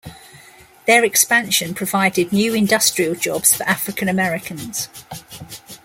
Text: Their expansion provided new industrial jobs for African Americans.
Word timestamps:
Their 0.87 1.03
expansion 1.05 1.75
provided 1.75 2.33
new 2.33 2.55
industrial 2.55 3.13
jobs 3.13 3.55
for 3.55 3.61
African 3.69 4.09
Americans. 4.09 4.89